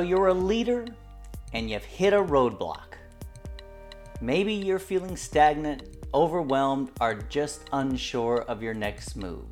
So 0.00 0.04
you're 0.04 0.28
a 0.28 0.32
leader 0.32 0.86
and 1.52 1.68
you've 1.68 1.84
hit 1.84 2.14
a 2.14 2.22
roadblock. 2.22 2.94
Maybe 4.22 4.54
you're 4.54 4.78
feeling 4.78 5.14
stagnant, 5.14 5.82
overwhelmed, 6.14 6.90
or 7.02 7.16
just 7.16 7.68
unsure 7.74 8.40
of 8.48 8.62
your 8.62 8.72
next 8.72 9.14
move. 9.14 9.44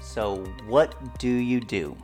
So, 0.00 0.44
what 0.68 1.18
do 1.18 1.28
you 1.28 1.58
do? 1.58 1.96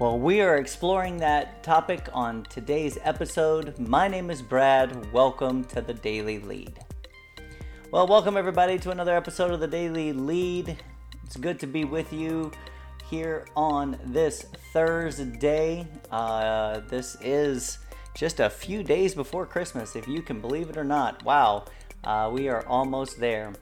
Well, 0.00 0.18
we 0.18 0.40
are 0.40 0.56
exploring 0.56 1.18
that 1.18 1.62
topic 1.62 2.08
on 2.12 2.42
today's 2.50 2.98
episode. 3.04 3.78
My 3.78 4.08
name 4.08 4.28
is 4.28 4.42
Brad. 4.42 5.12
Welcome 5.12 5.62
to 5.66 5.80
the 5.80 5.94
Daily 5.94 6.40
Lead. 6.40 6.80
Well, 7.92 8.08
welcome 8.08 8.36
everybody 8.36 8.80
to 8.80 8.90
another 8.90 9.14
episode 9.14 9.52
of 9.52 9.60
the 9.60 9.68
Daily 9.68 10.12
Lead. 10.12 10.76
It's 11.24 11.36
good 11.36 11.60
to 11.60 11.68
be 11.68 11.84
with 11.84 12.12
you 12.12 12.50
here 13.08 13.46
on 13.56 13.98
this 14.04 14.44
Thursday. 14.72 15.86
Uh, 16.10 16.80
this 16.88 17.16
is 17.22 17.78
just 18.14 18.40
a 18.40 18.50
few 18.50 18.82
days 18.82 19.14
before 19.14 19.46
Christmas, 19.46 19.96
if 19.96 20.06
you 20.06 20.20
can 20.20 20.40
believe 20.40 20.68
it 20.68 20.76
or 20.76 20.84
not. 20.84 21.24
Wow, 21.24 21.64
uh, 22.04 22.30
we 22.32 22.48
are 22.48 22.66
almost 22.66 23.18
there. 23.18 23.54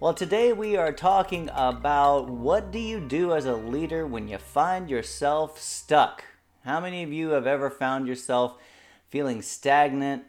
Well, 0.00 0.12
today 0.12 0.52
we 0.52 0.76
are 0.76 0.92
talking 0.92 1.50
about 1.54 2.28
what 2.28 2.70
do 2.70 2.78
you 2.78 3.00
do 3.00 3.32
as 3.32 3.46
a 3.46 3.54
leader 3.54 4.06
when 4.06 4.28
you 4.28 4.38
find 4.38 4.90
yourself 4.90 5.58
stuck? 5.58 6.24
How 6.64 6.80
many 6.80 7.02
of 7.02 7.12
you 7.12 7.30
have 7.30 7.46
ever 7.46 7.70
found 7.70 8.06
yourself 8.06 8.56
feeling 9.08 9.40
stagnant, 9.40 10.24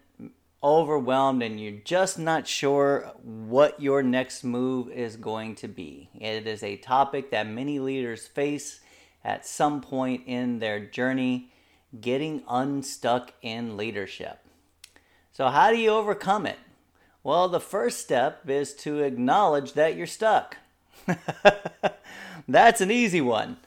overwhelmed, 0.64 1.42
and 1.44 1.60
you're 1.60 1.82
just 1.84 2.20
not 2.20 2.48
sure 2.48 3.12
what 3.24 3.82
your 3.82 4.04
next 4.04 4.44
move 4.44 4.90
is 4.90 5.16
going 5.16 5.56
to 5.56 5.68
be? 5.68 6.10
It 6.14 6.48
is 6.48 6.64
a 6.64 6.78
topic 6.78 7.32
that 7.32 7.48
many 7.48 7.80
leaders 7.80 8.28
face 8.28 8.80
at 9.24 9.46
some 9.46 9.82
point 9.82 10.24
in 10.28 10.60
their 10.60 10.80
journey 10.80 11.52
getting 12.00 12.44
unstuck 12.48 13.34
in 13.42 13.76
leadership. 13.76 14.40
So, 15.32 15.50
how 15.50 15.72
do 15.72 15.78
you 15.78 15.90
overcome 15.90 16.46
it? 16.46 16.60
Well, 17.24 17.48
the 17.50 17.60
first 17.60 18.00
step 18.00 18.50
is 18.50 18.74
to 18.76 19.00
acknowledge 19.00 19.74
that 19.74 19.96
you're 19.96 20.08
stuck. 20.08 20.58
That's 22.48 22.82
an 22.82 22.92
easy 22.92 23.22
one, 23.22 23.58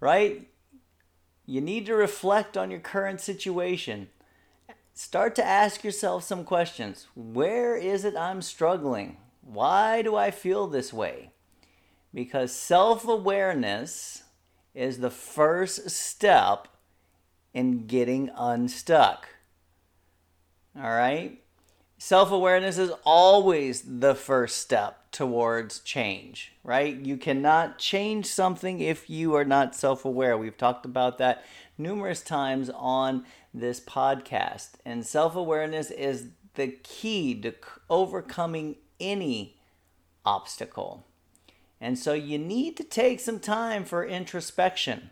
right? 0.00 0.46
You 1.46 1.60
need 1.60 1.86
to 1.86 1.94
reflect 1.94 2.56
on 2.56 2.70
your 2.70 2.80
current 2.80 3.20
situation. 3.20 4.08
Start 4.98 5.36
to 5.36 5.46
ask 5.46 5.84
yourself 5.84 6.24
some 6.24 6.42
questions. 6.42 7.06
Where 7.14 7.76
is 7.76 8.04
it 8.04 8.16
I'm 8.16 8.42
struggling? 8.42 9.18
Why 9.42 10.02
do 10.02 10.16
I 10.16 10.32
feel 10.32 10.66
this 10.66 10.92
way? 10.92 11.30
Because 12.12 12.50
self 12.50 13.06
awareness 13.06 14.24
is 14.74 14.98
the 14.98 15.08
first 15.08 15.88
step 15.90 16.66
in 17.54 17.86
getting 17.86 18.28
unstuck. 18.36 19.28
All 20.76 20.90
right? 20.90 21.44
Self 21.98 22.32
awareness 22.32 22.76
is 22.76 22.90
always 23.04 24.00
the 24.00 24.16
first 24.16 24.58
step 24.58 25.12
towards 25.12 25.78
change, 25.78 26.54
right? 26.64 26.96
You 26.96 27.16
cannot 27.16 27.78
change 27.78 28.26
something 28.26 28.80
if 28.80 29.08
you 29.08 29.36
are 29.36 29.44
not 29.44 29.76
self 29.76 30.04
aware. 30.04 30.36
We've 30.36 30.56
talked 30.56 30.84
about 30.84 31.18
that 31.18 31.44
numerous 31.78 32.20
times 32.20 32.70
on 32.74 33.24
this 33.54 33.80
podcast. 33.80 34.70
And 34.84 35.06
self 35.06 35.36
awareness 35.36 35.90
is 35.90 36.28
the 36.54 36.68
key 36.82 37.40
to 37.42 37.54
overcoming 37.88 38.76
any 39.00 39.56
obstacle. 40.26 41.06
And 41.80 41.98
so 41.98 42.12
you 42.12 42.38
need 42.38 42.76
to 42.78 42.84
take 42.84 43.20
some 43.20 43.38
time 43.38 43.84
for 43.84 44.04
introspection, 44.04 45.10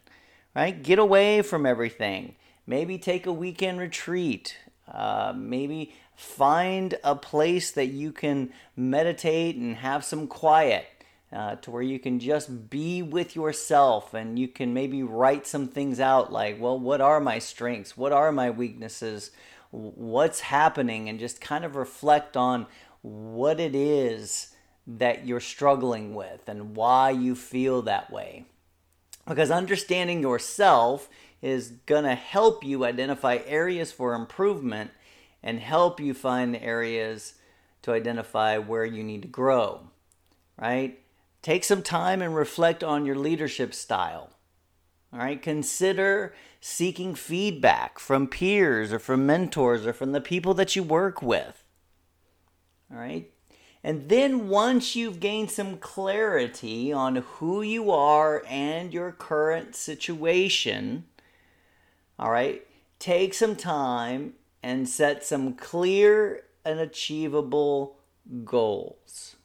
right? 0.55 0.83
Get 0.83 0.99
away 0.99 1.43
from 1.43 1.65
everything. 1.65 2.35
Maybe 2.67 2.99
take 2.99 3.27
a 3.27 3.33
weekend 3.33 3.79
retreat. 3.79 4.57
Uh, 4.93 5.33
maybe 5.37 5.95
find 6.17 6.99
a 7.05 7.15
place 7.15 7.71
that 7.73 7.87
you 7.87 8.11
can 8.11 8.53
meditate 8.75 9.57
and 9.57 9.77
have 9.77 10.05
some 10.05 10.27
quiet 10.27 10.87
uh, 11.33 11.57
to 11.57 11.71
where 11.71 11.83
you 11.83 11.99
can 11.99 12.21
just 12.21 12.71
be 12.71 13.03
with 13.03 13.35
yourself 13.35 14.15
and 14.15 14.39
you 14.39 14.49
can 14.49 14.73
maybe 14.73 15.03
write 15.03 15.47
some 15.47 15.69
things 15.69 15.99
out 15.99 16.33
like, 16.33 16.61
well, 16.61 16.79
what 16.79 17.01
are 17.01 17.21
my 17.21 17.39
strengths? 17.39 17.97
What 17.97 18.13
are 18.13 18.31
my 18.31 18.51
weaknesses? 18.51 19.33
What's 19.71 20.41
happening? 20.41 21.09
And 21.09 21.19
just 21.19 21.41
kind 21.41 21.65
of 21.65 21.75
reflect 21.75 22.37
on 22.37 22.67
what 23.03 23.59
it 23.59 23.75
is 23.75 24.55
that 24.87 25.27
you're 25.27 25.41
struggling 25.41 26.15
with 26.15 26.49
and 26.49 26.77
why 26.77 27.11
you 27.11 27.35
feel 27.35 27.83
that 27.83 28.11
way. 28.11 28.45
Because 29.27 29.51
understanding 29.51 30.23
yourself 30.23 31.09
is 31.43 31.73
going 31.87 32.05
to 32.05 32.15
help 32.15 32.65
you 32.65 32.85
identify 32.85 33.41
areas 33.47 33.91
for 33.91 34.15
improvement 34.15 34.93
and 35.43 35.59
help 35.59 36.01
you 36.01 36.15
find 36.15 36.55
the 36.55 36.63
areas 36.63 37.35
to 37.83 37.93
identify 37.93 38.59
where 38.59 38.85
you 38.85 39.03
need 39.03 39.23
to 39.23 39.29
grow, 39.29 39.81
right? 40.61 41.01
Take 41.47 41.63
some 41.63 41.83
time 41.83 42.23
and 42.23 42.35
reflect 42.35 42.83
on 42.83 43.07
your 43.07 43.15
leadership 43.15 43.73
style. 43.73 44.31
All 45.13 45.21
right, 45.21 45.41
consider 45.41 46.35
seeking 46.61 47.15
feedback 47.15 48.01
from 48.01 48.27
peers 48.27 48.93
or 48.93 48.99
from 48.99 49.27
mentors 49.27 49.87
or 49.87 49.93
from 49.93 50.11
the 50.11 50.21
people 50.21 50.55
that 50.55 50.75
you 50.75 50.83
work 50.83 51.23
with. 51.23 51.63
All 52.91 52.99
right, 52.99 53.31
and 53.85 54.09
then 54.09 54.49
once 54.49 54.97
you've 54.97 55.21
gained 55.21 55.53
some 55.53 55.77
clarity 55.77 56.93
on 56.93 57.15
who 57.15 57.63
you 57.63 57.93
are 57.93 58.43
and 58.49 58.93
your 58.93 59.13
current 59.13 59.77
situation, 59.77 61.05
all 62.19 62.33
right, 62.33 62.67
take 62.99 63.35
some 63.35 63.55
time 63.55 64.33
and 64.65 64.89
set 64.89 65.25
some 65.25 65.55
clear 65.55 66.43
and 66.65 66.81
achievable 66.81 67.99
goals. 68.45 69.37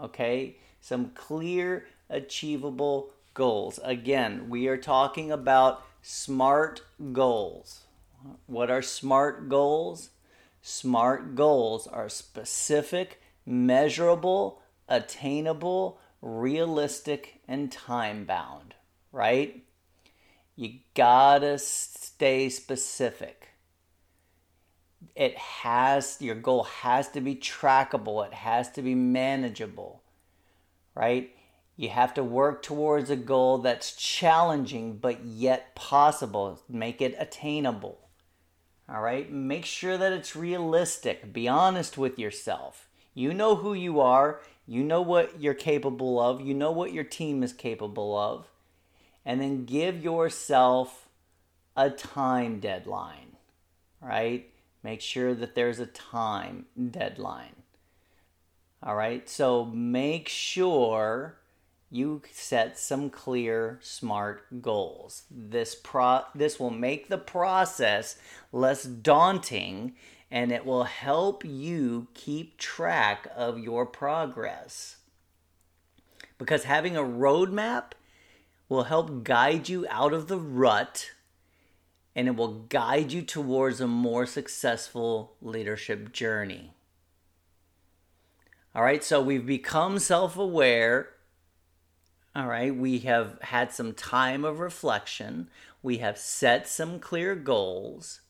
Okay? 0.00 0.58
Some 0.82 1.10
clear, 1.10 1.86
achievable 2.10 3.12
goals. 3.34 3.78
Again, 3.84 4.50
we 4.50 4.66
are 4.66 4.76
talking 4.76 5.30
about 5.30 5.86
SMART 6.02 6.82
goals. 7.12 7.84
What 8.46 8.68
are 8.68 8.82
SMART 8.82 9.48
goals? 9.48 10.10
SMART 10.60 11.36
goals 11.36 11.86
are 11.86 12.08
specific, 12.08 13.22
measurable, 13.46 14.60
attainable, 14.88 16.00
realistic, 16.20 17.40
and 17.46 17.70
time 17.70 18.24
bound, 18.24 18.74
right? 19.12 19.64
You 20.56 20.80
gotta 20.94 21.58
stay 21.58 22.48
specific. 22.48 23.50
It 25.14 25.38
has, 25.38 26.16
your 26.20 26.34
goal 26.34 26.64
has 26.64 27.08
to 27.10 27.20
be 27.20 27.36
trackable, 27.36 28.26
it 28.26 28.34
has 28.34 28.68
to 28.72 28.82
be 28.82 28.96
manageable, 28.96 30.01
right? 30.94 31.34
You 31.76 31.88
have 31.88 32.14
to 32.14 32.24
work 32.24 32.62
towards 32.62 33.10
a 33.10 33.16
goal 33.16 33.58
that's 33.58 33.96
challenging 33.96 34.98
but 34.98 35.24
yet 35.24 35.74
possible. 35.74 36.60
Make 36.68 37.00
it 37.00 37.16
attainable. 37.18 37.98
All 38.88 39.00
right? 39.00 39.30
Make 39.32 39.64
sure 39.64 39.96
that 39.96 40.12
it's 40.12 40.36
realistic. 40.36 41.32
Be 41.32 41.48
honest 41.48 41.96
with 41.96 42.18
yourself. 42.18 42.88
You 43.14 43.34
know 43.34 43.56
who 43.56 43.74
you 43.74 44.00
are, 44.00 44.40
you 44.66 44.82
know 44.82 45.02
what 45.02 45.40
you're 45.40 45.54
capable 45.54 46.20
of, 46.20 46.40
you 46.40 46.54
know 46.54 46.72
what 46.72 46.92
your 46.92 47.04
team 47.04 47.42
is 47.42 47.52
capable 47.52 48.16
of, 48.16 48.46
and 49.24 49.40
then 49.40 49.66
give 49.66 50.02
yourself 50.02 51.08
a 51.76 51.90
time 51.90 52.58
deadline, 52.58 53.36
right? 54.00 54.48
Make 54.82 55.00
sure 55.00 55.34
that 55.34 55.54
there's 55.54 55.78
a 55.78 55.86
time 55.86 56.66
deadline. 56.90 57.61
All 58.84 58.96
right, 58.96 59.28
so 59.28 59.66
make 59.66 60.28
sure 60.28 61.38
you 61.88 62.22
set 62.32 62.76
some 62.76 63.10
clear, 63.10 63.78
smart 63.80 64.62
goals. 64.62 65.22
This 65.30 65.76
pro 65.76 66.22
this 66.34 66.58
will 66.58 66.70
make 66.70 67.08
the 67.08 67.18
process 67.18 68.16
less 68.50 68.82
daunting 68.82 69.94
and 70.32 70.50
it 70.50 70.64
will 70.64 70.84
help 70.84 71.44
you 71.44 72.08
keep 72.14 72.58
track 72.58 73.28
of 73.36 73.58
your 73.58 73.86
progress. 73.86 74.96
Because 76.36 76.64
having 76.64 76.96
a 76.96 77.02
roadmap 77.02 77.92
will 78.68 78.84
help 78.84 79.22
guide 79.22 79.68
you 79.68 79.86
out 79.90 80.12
of 80.12 80.26
the 80.26 80.38
rut 80.38 81.10
and 82.16 82.26
it 82.26 82.34
will 82.34 82.62
guide 82.64 83.12
you 83.12 83.22
towards 83.22 83.80
a 83.80 83.86
more 83.86 84.26
successful 84.26 85.36
leadership 85.40 86.10
journey. 86.12 86.72
All 88.74 88.82
right, 88.82 89.04
so 89.04 89.20
we've 89.20 89.46
become 89.46 89.98
self 89.98 90.36
aware. 90.36 91.10
All 92.34 92.46
right, 92.46 92.74
we 92.74 93.00
have 93.00 93.38
had 93.42 93.72
some 93.72 93.92
time 93.92 94.44
of 94.44 94.60
reflection. 94.60 95.50
We 95.82 95.98
have 95.98 96.16
set 96.16 96.66
some 96.66 96.98
clear 96.98 97.34
goals 97.34 98.20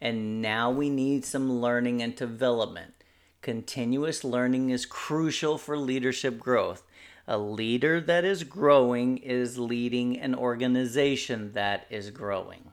and 0.00 0.42
now 0.42 0.70
we 0.70 0.90
need 0.90 1.24
some 1.24 1.60
learning 1.60 2.02
and 2.02 2.14
development. 2.14 2.94
Continuous 3.40 4.24
learning 4.24 4.70
is 4.70 4.86
crucial 4.86 5.56
for 5.58 5.78
leadership 5.78 6.38
growth. 6.38 6.82
A 7.28 7.38
leader 7.38 8.00
that 8.00 8.24
is 8.24 8.44
growing 8.44 9.18
is 9.18 9.58
leading 9.58 10.18
an 10.18 10.34
organization 10.34 11.52
that 11.52 11.86
is 11.90 12.10
growing. 12.10 12.72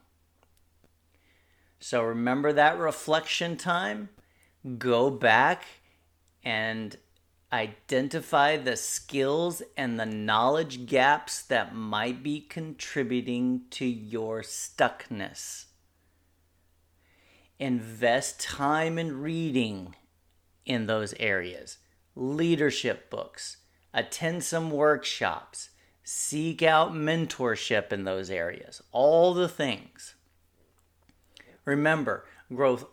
So 1.79 2.03
remember 2.03 2.53
that 2.53 2.77
reflection 2.77 3.57
time? 3.57 4.09
Go 4.77 5.09
back 5.09 5.65
and 6.43 6.95
identify 7.53 8.57
the 8.57 8.75
skills 8.75 9.61
and 9.77 9.99
the 9.99 10.07
knowledge 10.07 10.87
gaps 10.87 11.43
that 11.43 11.75
might 11.75 12.23
be 12.23 12.41
contributing 12.41 13.61
to 13.69 13.85
your 13.85 14.41
stuckness. 14.41 15.65
Invest 17.59 18.41
time 18.41 18.97
in 18.97 19.21
reading 19.21 19.95
in 20.65 20.87
those 20.87 21.13
areas, 21.19 21.77
leadership 22.15 23.11
books, 23.11 23.57
attend 23.93 24.43
some 24.43 24.71
workshops, 24.71 25.69
seek 26.03 26.63
out 26.63 26.91
mentorship 26.91 27.93
in 27.93 28.03
those 28.03 28.31
areas, 28.31 28.81
all 28.91 29.35
the 29.35 29.47
things. 29.47 30.15
Remember, 31.65 32.25
growth 32.53 32.85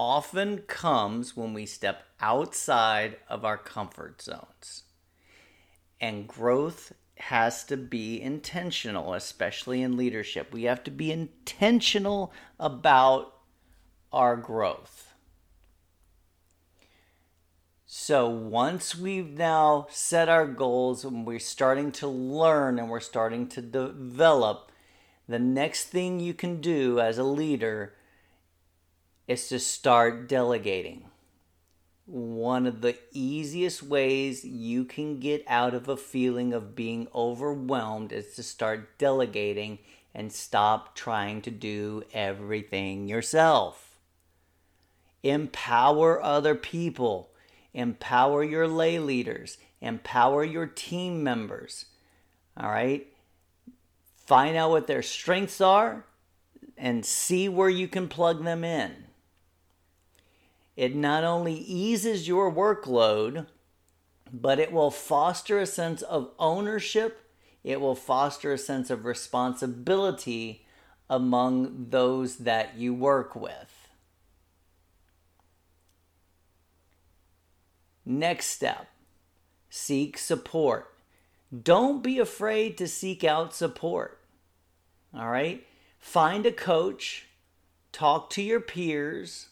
often 0.00 0.56
comes 0.60 1.36
when 1.36 1.52
we 1.52 1.66
step 1.66 2.04
outside 2.22 3.18
of 3.28 3.44
our 3.44 3.58
comfort 3.58 4.22
zones. 4.22 4.84
And 6.00 6.26
growth 6.26 6.94
has 7.16 7.64
to 7.64 7.76
be 7.76 8.18
intentional, 8.18 9.12
especially 9.12 9.82
in 9.82 9.98
leadership. 9.98 10.54
We 10.54 10.62
have 10.62 10.82
to 10.84 10.90
be 10.90 11.12
intentional 11.12 12.32
about 12.58 13.34
our 14.10 14.36
growth. 14.36 15.12
So 17.84 18.26
once 18.26 18.96
we've 18.96 19.36
now 19.36 19.86
set 19.90 20.30
our 20.30 20.46
goals 20.46 21.04
and 21.04 21.26
we're 21.26 21.38
starting 21.40 21.92
to 21.92 22.08
learn 22.08 22.78
and 22.78 22.88
we're 22.88 23.00
starting 23.00 23.48
to 23.48 23.60
develop, 23.60 24.72
the 25.28 25.38
next 25.38 25.88
thing 25.88 26.20
you 26.20 26.32
can 26.32 26.62
do 26.62 26.98
as 27.00 27.18
a 27.18 27.22
leader 27.22 27.92
is 29.30 29.46
to 29.46 29.60
start 29.60 30.28
delegating. 30.28 31.04
One 32.04 32.66
of 32.66 32.80
the 32.80 32.98
easiest 33.12 33.80
ways 33.80 34.44
you 34.44 34.84
can 34.84 35.20
get 35.20 35.44
out 35.46 35.72
of 35.72 35.88
a 35.88 35.96
feeling 35.96 36.52
of 36.52 36.74
being 36.74 37.06
overwhelmed 37.14 38.10
is 38.10 38.34
to 38.34 38.42
start 38.42 38.98
delegating 38.98 39.78
and 40.12 40.32
stop 40.32 40.96
trying 40.96 41.42
to 41.42 41.50
do 41.52 42.02
everything 42.12 43.06
yourself. 43.06 44.00
Empower 45.22 46.20
other 46.20 46.56
people, 46.56 47.30
empower 47.72 48.42
your 48.42 48.66
lay 48.66 48.98
leaders, 48.98 49.58
empower 49.80 50.42
your 50.42 50.66
team 50.66 51.22
members. 51.22 51.84
All 52.56 52.68
right? 52.68 53.06
Find 54.26 54.56
out 54.56 54.70
what 54.70 54.88
their 54.88 55.02
strengths 55.02 55.60
are 55.60 56.04
and 56.76 57.06
see 57.06 57.48
where 57.48 57.70
you 57.70 57.86
can 57.86 58.08
plug 58.08 58.42
them 58.42 58.64
in. 58.64 59.04
It 60.76 60.94
not 60.94 61.24
only 61.24 61.54
eases 61.54 62.28
your 62.28 62.52
workload, 62.52 63.46
but 64.32 64.58
it 64.58 64.72
will 64.72 64.90
foster 64.90 65.58
a 65.58 65.66
sense 65.66 66.02
of 66.02 66.30
ownership. 66.38 67.26
It 67.64 67.80
will 67.80 67.94
foster 67.94 68.52
a 68.52 68.58
sense 68.58 68.90
of 68.90 69.04
responsibility 69.04 70.64
among 71.08 71.88
those 71.90 72.36
that 72.36 72.76
you 72.76 72.94
work 72.94 73.34
with. 73.34 73.88
Next 78.06 78.46
step 78.46 78.88
seek 79.68 80.18
support. 80.18 80.92
Don't 81.62 82.02
be 82.02 82.18
afraid 82.18 82.78
to 82.78 82.88
seek 82.88 83.22
out 83.24 83.54
support. 83.54 84.18
All 85.14 85.28
right? 85.28 85.66
Find 85.98 86.46
a 86.46 86.52
coach, 86.52 87.26
talk 87.92 88.30
to 88.30 88.42
your 88.42 88.60
peers, 88.60 89.49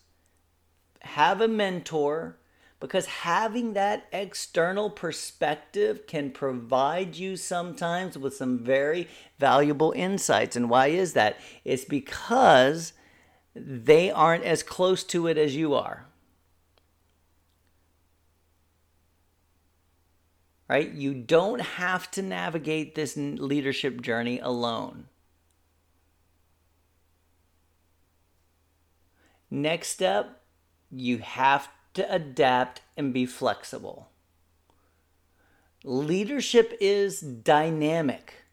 have 1.00 1.40
a 1.40 1.48
mentor, 1.48 2.38
because 2.80 3.06
having 3.06 3.72
that 3.72 4.06
external 4.12 4.88
perspective 4.88 6.06
can 6.06 6.30
provide 6.30 7.16
you 7.16 7.36
sometimes 7.36 8.16
with 8.16 8.36
some 8.36 8.58
very 8.58 9.08
valuable 9.38 9.92
insights. 9.96 10.54
And 10.54 10.70
why 10.70 10.88
is 10.88 11.14
that? 11.14 11.40
It's 11.64 11.84
because 11.84 12.92
they 13.54 14.10
aren't 14.10 14.44
as 14.44 14.62
close 14.62 15.02
to 15.04 15.26
it 15.26 15.36
as 15.36 15.56
you 15.56 15.74
are. 15.74 16.06
Right? 20.68 20.92
You 20.92 21.14
don't 21.14 21.62
have 21.62 22.10
to 22.12 22.22
navigate 22.22 22.94
this 22.94 23.16
leadership 23.16 24.02
journey 24.02 24.38
alone. 24.38 25.06
Next 29.50 29.88
step, 29.88 30.37
you 30.90 31.18
have 31.18 31.68
to 31.94 32.12
adapt 32.12 32.80
and 32.96 33.12
be 33.12 33.26
flexible. 33.26 34.08
Leadership 35.84 36.76
is 36.80 37.20
dynamic. 37.20 38.44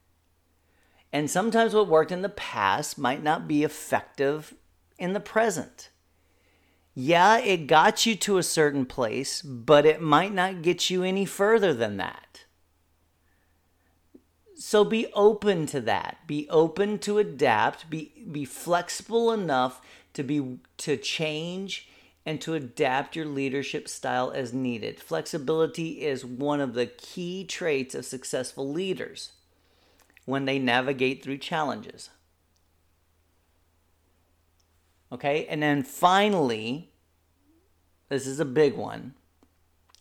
And 1.12 1.30
sometimes 1.30 1.74
what 1.74 1.88
worked 1.88 2.12
in 2.12 2.22
the 2.22 2.30
past 2.30 2.98
might 2.98 3.24
not 3.24 3.48
be 3.48 3.64
effective 3.64 4.54
in 4.98 5.14
the 5.14 5.20
present. 5.20 5.90
Yeah, 6.94 7.40
it 7.40 7.68
got 7.68 8.06
you 8.06 8.16
to 8.16 8.38
a 8.38 8.44
certain 8.44 8.86
place, 8.86 9.42
but 9.42 9.86
it 9.86 10.02
might 10.02 10.34
not 10.34 10.62
get 10.62 10.90
you 10.90 11.04
any 11.04 11.26
further 11.26 11.74
than 11.74 11.98
that. 11.98 12.46
So 14.56 14.86
be 14.86 15.08
open 15.14 15.66
to 15.68 15.82
that. 15.82 16.20
Be 16.26 16.50
open 16.50 17.00
to 17.00 17.18
adapt. 17.18 17.90
Be, 17.90 18.12
be 18.32 18.46
flexible 18.46 19.32
enough 19.32 19.82
to 20.14 20.24
be 20.24 20.60
to 20.78 20.96
change 20.96 21.90
and 22.26 22.42
to 22.42 22.56
adapt 22.56 23.16
your 23.16 23.26
leadership 23.26 23.88
style 23.88 24.32
as 24.32 24.54
needed. 24.54 25.00
Flexibility 25.00 26.02
is 26.02 26.26
one 26.26 26.60
of 26.60 26.74
the 26.74 26.88
key 26.88 27.46
traits 27.46 27.94
of 27.94 28.06
successful 28.06 28.72
leaders 28.72 29.34
when 30.26 30.46
they 30.46 30.58
navigate 30.58 31.24
through 31.24 31.38
challenges. 31.38 32.10
Okay, 35.12 35.46
and 35.46 35.62
then 35.62 35.84
finally, 35.84 36.90
this 38.10 38.26
is 38.26 38.40
a 38.40 38.46
big 38.46 38.76
one 38.76 39.14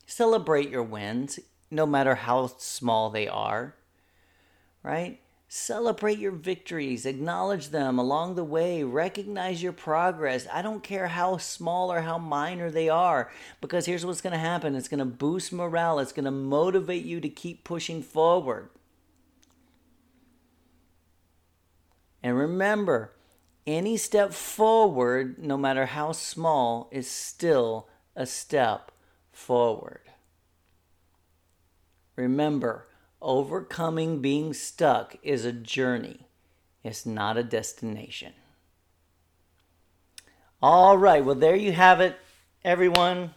celebrate 0.07 0.69
your 0.69 0.83
wins, 0.83 1.41
no 1.71 1.87
matter 1.87 2.15
how 2.15 2.47
small 2.59 3.11
they 3.11 3.27
are, 3.27 3.75
right? 4.83 5.21
Celebrate 5.57 6.19
your 6.19 6.33
victories, 6.33 7.07
acknowledge 7.07 7.69
them 7.69 7.97
along 7.97 8.35
the 8.35 8.43
way, 8.43 8.83
recognize 8.83 9.63
your 9.63 9.73
progress. 9.73 10.49
I 10.53 10.63
don't 10.63 10.83
care 10.83 11.07
how 11.07 11.37
small 11.37 11.93
or 11.93 12.01
how 12.01 12.19
minor 12.19 12.73
they 12.73 12.89
are, 12.89 13.31
because 13.61 13.87
here's 13.87 14.05
what's 14.05 14.21
going 14.21 14.33
to 14.33 14.39
happen 14.39 14.75
it's 14.75 14.89
going 14.89 14.99
to 14.99 15.05
boost 15.05 15.53
morale, 15.53 16.01
it's 16.01 16.11
going 16.11 16.25
to 16.25 16.33
motivate 16.33 17.05
you 17.05 17.21
to 17.21 17.29
keep 17.29 17.63
pushing 17.63 18.03
forward. 18.03 18.69
And 22.21 22.37
remember, 22.37 23.13
any 23.65 23.97
step 23.97 24.33
forward, 24.33 25.39
no 25.39 25.57
matter 25.57 25.87
how 25.87 26.11
small, 26.11 26.89
is 26.91 27.09
still 27.09 27.87
a 28.17 28.27
step 28.27 28.91
forward. 29.31 30.01
Remember, 32.17 32.89
Overcoming 33.25 34.21
being 34.21 34.53
stuck 34.53 35.17
is 35.23 35.47
a 35.47 35.53
journey, 35.53 36.29
it's 36.83 37.07
not 37.07 37.39
a 37.39 37.43
destination. 37.43 38.35
All 40.63 40.99
right, 40.99 41.25
well, 41.25 41.35
there 41.35 41.57
you 41.57 41.73
have 41.73 42.03
it, 42.03 42.19
everyone. 42.67 43.33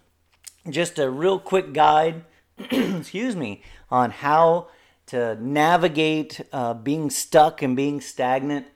Just 0.69 0.99
a 0.99 1.09
real 1.09 1.39
quick 1.39 1.71
guide, 1.71 2.25
excuse 2.59 3.37
me, 3.37 3.63
on 3.89 4.11
how 4.11 4.67
to 5.05 5.37
navigate 5.41 6.41
uh, 6.51 6.73
being 6.73 7.09
stuck 7.09 7.61
and 7.61 7.73
being 7.73 8.01
stagnant. 8.01 8.67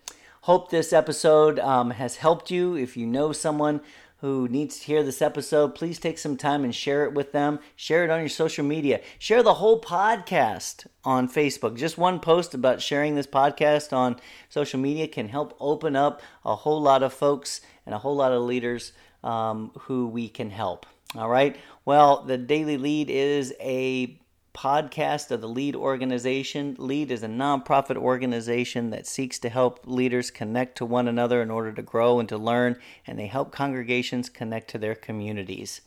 Hope 0.43 0.71
this 0.71 0.93
episode 0.93 1.59
um, 1.59 1.91
has 1.91 2.15
helped 2.15 2.49
you. 2.49 2.75
If 2.75 2.95
you 2.95 3.05
know 3.05 3.33
someone 3.33 3.81
who 4.21 4.47
needs 4.47 4.79
to 4.79 4.85
hear 4.85 5.03
this 5.03 5.21
episode, 5.21 5.73
please 5.73 5.99
take 5.99 6.19
some 6.19 6.37
time 6.37 6.63
and 6.63 6.73
share 6.73 7.05
it 7.05 7.13
with 7.13 7.31
them. 7.31 7.59
Share 7.75 8.03
it 8.03 8.11
on 8.11 8.19
your 8.19 8.29
social 8.29 8.63
media. 8.63 9.01
Share 9.17 9.41
the 9.41 9.55
whole 9.55 9.81
podcast 9.81 10.85
on 11.03 11.27
Facebook. 11.27 11.75
Just 11.75 11.97
one 11.97 12.19
post 12.19 12.53
about 12.53 12.81
sharing 12.81 13.15
this 13.15 13.25
podcast 13.25 13.91
on 13.91 14.17
social 14.47 14.79
media 14.79 15.07
can 15.07 15.27
help 15.27 15.57
open 15.59 15.95
up 15.95 16.21
a 16.45 16.55
whole 16.55 16.81
lot 16.81 17.01
of 17.01 17.11
folks 17.11 17.61
and 17.87 17.95
a 17.95 17.97
whole 17.97 18.15
lot 18.15 18.31
of 18.31 18.43
leaders 18.43 18.93
um, 19.23 19.71
who 19.81 20.07
we 20.07 20.29
can 20.29 20.51
help. 20.51 20.85
All 21.15 21.29
right. 21.29 21.55
Well, 21.83 22.21
the 22.21 22.37
Daily 22.37 22.77
Lead 22.77 23.09
is 23.09 23.55
a 23.59 24.20
podcast 24.53 25.31
of 25.31 25.41
the 25.41 25.47
LEAD 25.47 25.75
organization. 25.75 26.75
LEAD 26.77 27.11
is 27.11 27.23
a 27.23 27.27
nonprofit 27.27 27.95
organization 27.95 28.89
that 28.89 29.07
seeks 29.07 29.39
to 29.39 29.49
help 29.49 29.81
leaders 29.85 30.31
connect 30.31 30.77
to 30.77 30.85
one 30.85 31.07
another 31.07 31.41
in 31.41 31.49
order 31.49 31.71
to 31.71 31.81
grow 31.81 32.19
and 32.19 32.29
to 32.29 32.37
learn, 32.37 32.77
and 33.07 33.17
they 33.17 33.27
help 33.27 33.51
congregations 33.51 34.29
connect 34.29 34.69
to 34.69 34.77
their 34.77 34.95
communities. 34.95 35.81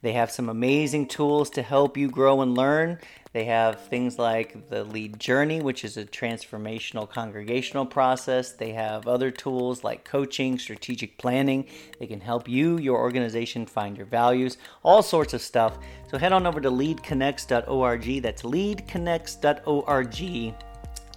They 0.00 0.12
have 0.12 0.30
some 0.30 0.48
amazing 0.48 1.08
tools 1.08 1.50
to 1.50 1.62
help 1.62 1.96
you 1.96 2.08
grow 2.08 2.40
and 2.40 2.56
learn. 2.56 2.98
They 3.32 3.44
have 3.44 3.86
things 3.86 4.18
like 4.18 4.70
the 4.70 4.84
Lead 4.84 5.20
Journey, 5.20 5.60
which 5.60 5.84
is 5.84 5.96
a 5.96 6.04
transformational 6.04 7.08
congregational 7.08 7.86
process. 7.86 8.52
They 8.52 8.72
have 8.72 9.06
other 9.06 9.30
tools 9.30 9.84
like 9.84 10.04
coaching, 10.04 10.58
strategic 10.58 11.18
planning. 11.18 11.66
They 11.98 12.06
can 12.06 12.20
help 12.20 12.48
you, 12.48 12.78
your 12.78 12.98
organization, 12.98 13.66
find 13.66 13.96
your 13.96 14.06
values, 14.06 14.56
all 14.82 15.02
sorts 15.02 15.34
of 15.34 15.42
stuff. 15.42 15.78
So 16.10 16.18
head 16.18 16.32
on 16.32 16.46
over 16.46 16.60
to 16.60 16.70
leadconnects.org. 16.70 18.22
That's 18.22 18.42
leadconnects.org 18.42 20.67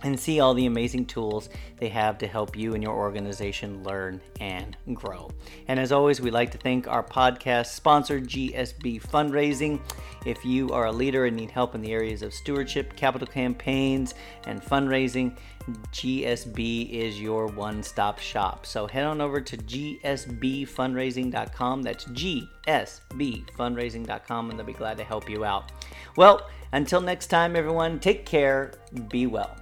and 0.03 0.19
see 0.19 0.39
all 0.39 0.53
the 0.53 0.65
amazing 0.65 1.05
tools 1.05 1.49
they 1.77 1.89
have 1.89 2.17
to 2.19 2.27
help 2.27 2.55
you 2.55 2.73
and 2.73 2.81
your 2.83 2.95
organization 2.95 3.83
learn 3.83 4.21
and 4.39 4.77
grow. 4.93 5.29
And 5.67 5.79
as 5.79 5.91
always, 5.91 6.21
we 6.21 6.31
like 6.31 6.51
to 6.51 6.57
thank 6.57 6.87
our 6.87 7.03
podcast 7.03 7.67
sponsor, 7.67 8.19
GSB 8.19 9.01
Fundraising. 9.01 9.79
If 10.25 10.43
you 10.45 10.69
are 10.69 10.87
a 10.87 10.91
leader 10.91 11.25
and 11.25 11.35
need 11.35 11.51
help 11.51 11.75
in 11.75 11.81
the 11.81 11.91
areas 11.91 12.21
of 12.21 12.33
stewardship, 12.33 12.95
capital 12.95 13.27
campaigns, 13.27 14.13
and 14.45 14.61
fundraising, 14.61 15.37
GSB 15.91 16.89
is 16.89 17.21
your 17.21 17.45
one 17.47 17.83
stop 17.83 18.19
shop. 18.19 18.65
So 18.65 18.87
head 18.87 19.05
on 19.05 19.21
over 19.21 19.39
to 19.41 19.57
gsbfundraising.com. 19.57 21.83
That's 21.83 22.05
gsbfundraising.com, 22.05 24.49
and 24.49 24.59
they'll 24.59 24.65
be 24.65 24.73
glad 24.73 24.97
to 24.97 25.03
help 25.03 25.29
you 25.29 25.45
out. 25.45 25.71
Well, 26.15 26.49
until 26.73 27.01
next 27.01 27.27
time, 27.27 27.55
everyone, 27.55 27.99
take 27.99 28.25
care, 28.25 28.73
be 29.09 29.27
well. 29.27 29.55